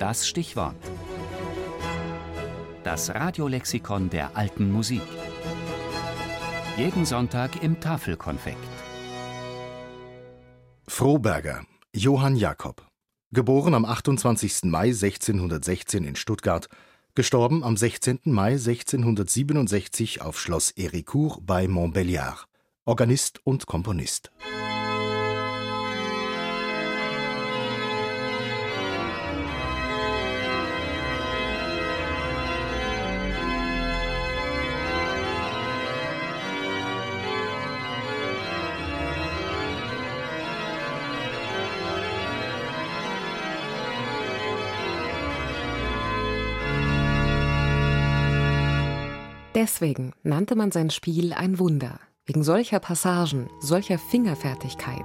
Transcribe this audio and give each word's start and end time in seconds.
das 0.00 0.26
Stichwort. 0.26 0.76
Das 2.82 3.10
Radiolexikon 3.10 4.08
der 4.08 4.34
alten 4.34 4.72
Musik. 4.72 5.02
Jeden 6.78 7.04
Sonntag 7.04 7.62
im 7.62 7.78
Tafelkonfekt. 7.80 8.56
Froberger, 10.88 11.64
Johann 11.94 12.36
Jakob. 12.36 12.86
Geboren 13.32 13.74
am 13.74 13.84
28. 13.84 14.64
Mai 14.64 14.86
1616 14.86 16.04
in 16.04 16.16
Stuttgart, 16.16 16.68
gestorben 17.14 17.62
am 17.62 17.76
16. 17.76 18.20
Mai 18.24 18.52
1667 18.52 20.22
auf 20.22 20.40
Schloss 20.40 20.72
Héricourt 20.76 21.40
bei 21.42 21.66
Montbéliard. 21.66 22.46
Organist 22.86 23.40
und 23.44 23.66
Komponist. 23.66 24.32
Deswegen 49.60 50.14
nannte 50.22 50.56
man 50.56 50.72
sein 50.72 50.88
Spiel 50.88 51.34
ein 51.34 51.58
Wunder, 51.58 52.00
wegen 52.24 52.42
solcher 52.42 52.80
Passagen, 52.80 53.50
solcher 53.60 53.98
Fingerfertigkeit. 53.98 55.04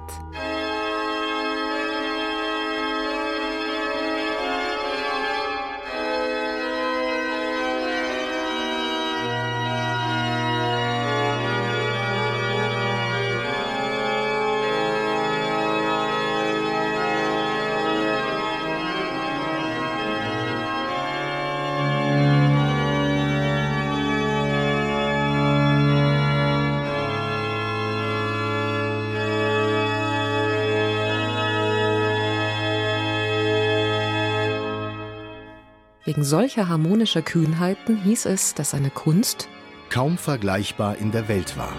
Wegen 36.06 36.22
solcher 36.22 36.68
harmonischer 36.68 37.20
Kühnheiten 37.20 37.96
hieß 37.96 38.26
es, 38.26 38.54
dass 38.54 38.70
seine 38.70 38.90
Kunst 38.90 39.48
kaum 39.90 40.18
vergleichbar 40.18 40.98
in 40.98 41.10
der 41.10 41.26
Welt 41.26 41.58
war. 41.58 41.72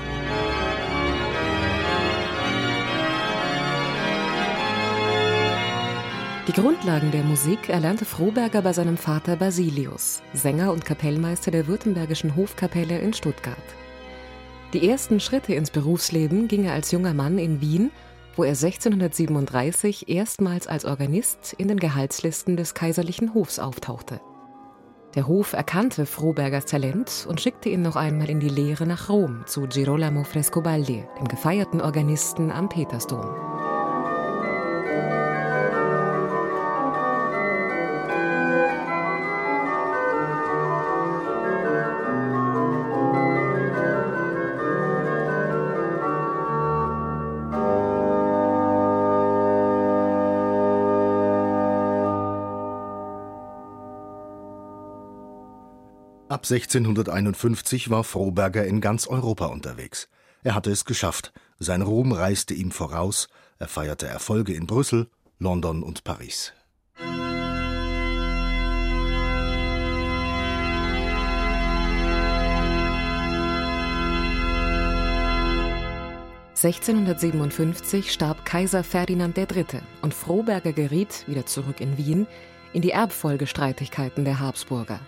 Die 6.46 6.52
Grundlagen 6.52 7.12
der 7.12 7.24
Musik 7.24 7.70
erlernte 7.70 8.04
Froberger 8.04 8.62
bei 8.62 8.74
seinem 8.74 8.98
Vater 8.98 9.38
Basilius, 9.38 10.22
Sänger 10.34 10.74
und 10.74 10.84
Kapellmeister 10.84 11.52
der 11.52 11.68
Württembergischen 11.68 12.36
Hofkapelle 12.36 13.00
in 13.00 13.14
Stuttgart. 13.14 13.58
Die 14.74 14.90
ersten 14.90 15.22
Schritte 15.22 15.54
ins 15.54 15.72
Berufsleben 15.72 16.50
ging 16.50 16.66
er 16.66 16.74
als 16.74 16.92
junger 16.92 17.14
Mann 17.14 17.38
in 17.38 17.62
Wien 17.62 17.92
wo 18.38 18.44
er 18.44 18.52
1637 18.52 20.10
erstmals 20.10 20.68
als 20.68 20.86
Organist 20.86 21.54
in 21.58 21.68
den 21.68 21.80
Gehaltslisten 21.80 22.56
des 22.56 22.74
kaiserlichen 22.74 23.34
Hofs 23.34 23.60
auftauchte. 23.60 24.22
Der 25.16 25.28
Hof 25.28 25.54
erkannte 25.54 26.06
Frobergers 26.06 26.66
Talent 26.66 27.26
und 27.28 27.42
schickte 27.42 27.70
ihn 27.70 27.82
noch 27.82 27.96
einmal 27.96 28.30
in 28.30 28.40
die 28.40 28.50
Lehre 28.50 28.86
nach 28.86 29.10
Rom 29.10 29.44
zu 29.48 29.62
Girolamo 29.62 30.24
Frescobaldi, 30.24 31.04
dem 31.20 31.28
gefeierten 31.28 31.82
Organisten 31.82 32.52
am 32.52 32.70
Petersdom. 32.70 33.67
Ab 56.30 56.44
1651 56.44 57.90
war 57.90 58.04
Froberger 58.04 58.66
in 58.66 58.82
ganz 58.82 59.08
Europa 59.08 59.46
unterwegs. 59.46 60.10
Er 60.44 60.56
hatte 60.56 60.72
es 60.72 60.84
geschafft. 60.84 61.32
Sein 61.58 61.82
Ruhm 61.82 62.12
reiste 62.12 62.54
ihm 62.54 62.72
voraus. 62.72 63.30
Er 63.60 63.70
feierte 63.70 64.08
Erfolge 64.08 64.54
in 64.54 64.68
Brüssel, 64.68 65.08
London 65.40 65.84
und 65.84 66.04
Paris. 66.04 66.52
(1657) 76.62 78.12
starb 78.12 78.44
Kaiser 78.44 78.84
Ferdinand 78.84 79.38
III. 79.38 79.66
und 80.02 80.14
Froberger 80.14 80.74
geriet, 80.74 81.24
wieder 81.28 81.46
zurück 81.46 81.80
in 81.80 81.98
Wien, 81.98 82.28
in 82.74 82.82
die 82.82 82.92
Erbfolgestreitigkeiten 82.92 84.26
der 84.26 84.42
Habsburger. 84.42 85.00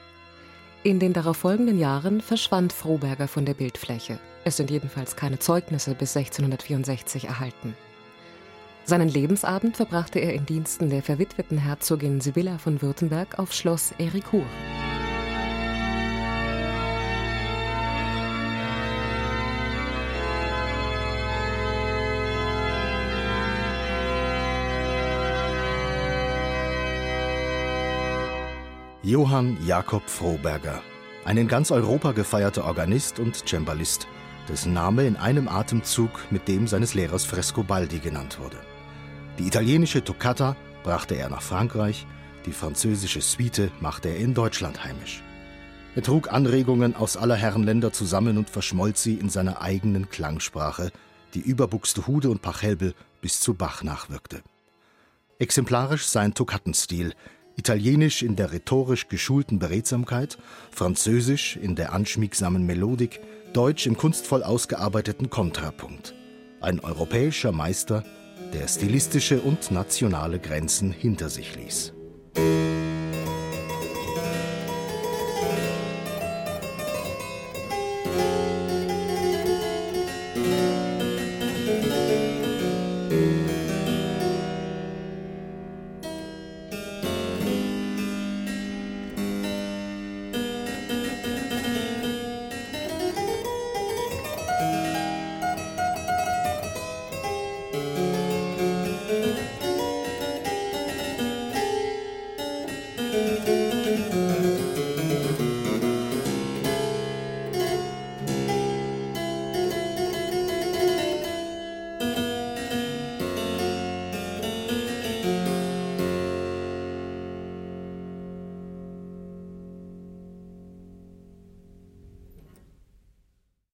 In 0.81 0.97
den 0.97 1.11
darauffolgenden 1.11 1.77
Jahren 1.77 2.21
verschwand 2.21 2.71
Froberger 2.71 3.27
von 3.27 3.45
der 3.45 3.53
Bildfläche. 3.53 4.17
Es 4.45 4.55
sind 4.55 4.71
jedenfalls 4.71 5.17
keine 5.17 5.37
Zeugnisse 5.37 5.93
bis 5.93 6.15
1664 6.15 7.25
erhalten. 7.25 7.75
Seinen 8.85 9.09
Lebensabend 9.09 9.75
verbrachte 9.75 10.19
er 10.19 10.33
in 10.33 10.45
Diensten 10.45 10.89
der 10.89 11.03
verwitweten 11.03 11.57
Herzogin 11.57 12.21
Sibylla 12.21 12.57
von 12.57 12.81
Württemberg 12.81 13.37
auf 13.39 13.51
Schloss 13.51 13.93
Héricourt. 13.99 14.45
Johann 29.01 29.57
Jakob 29.65 30.09
Froberger, 30.09 30.81
ein 31.23 31.37
in 31.37 31.47
ganz 31.47 31.71
Europa 31.71 32.11
gefeierter 32.11 32.65
Organist 32.65 33.17
und 33.17 33.47
Cembalist, 33.47 34.07
dessen 34.49 34.73
Name 34.73 35.05
in 35.05 35.15
einem 35.15 35.47
Atemzug 35.47 36.11
mit 36.31 36.49
dem 36.49 36.67
seines 36.67 36.95
Lehrers 36.95 37.23
Frescobaldi 37.23 37.99
genannt 37.99 38.39
wurde. 38.39 38.57
Die 39.37 39.47
italienische 39.47 40.03
Toccata 40.03 40.57
brachte 40.83 41.15
er 41.15 41.29
nach 41.29 41.41
Frankreich, 41.41 42.05
die 42.45 42.51
französische 42.51 43.21
Suite 43.21 43.71
machte 43.79 44.09
er 44.09 44.17
in 44.17 44.33
Deutschland 44.33 44.83
heimisch. 44.83 45.23
Er 45.95 46.03
trug 46.03 46.33
Anregungen 46.33 46.93
aus 46.93 47.15
aller 47.15 47.35
Herren 47.35 47.63
Länder 47.63 47.93
zusammen 47.93 48.37
und 48.37 48.49
verschmolz 48.49 49.01
sie 49.01 49.13
in 49.13 49.29
seiner 49.29 49.61
eigenen 49.61 50.09
Klangsprache, 50.09 50.91
die 51.35 51.39
über 51.39 51.69
Buxtehude 51.69 52.29
und 52.29 52.41
Pachelbel 52.41 52.93
bis 53.21 53.39
zu 53.39 53.53
Bach 53.53 53.81
nachwirkte. 53.81 54.41
Exemplarisch 55.39 56.05
sein 56.05 56.33
Toccattenstil, 56.33 57.13
Italienisch 57.59 58.23
in 58.23 58.37
der 58.37 58.53
rhetorisch 58.53 59.09
geschulten 59.09 59.59
Beredsamkeit, 59.59 60.37
Französisch 60.71 61.57
in 61.57 61.75
der 61.75 61.91
anschmiegsamen 61.91 62.65
Melodik, 62.65 63.19
Deutsch 63.51 63.85
im 63.85 63.97
kunstvoll 63.97 64.43
ausgearbeiteten 64.43 65.29
Kontrapunkt. 65.29 66.13
Ein 66.61 66.79
europäischer 66.79 67.51
Meister, 67.51 68.05
der 68.53 68.65
stilistische 68.69 69.41
und 69.41 69.71
nationale 69.71 70.39
Grenzen 70.39 70.91
hinter 70.93 71.27
sich 71.27 71.57
ließ. 71.57 71.91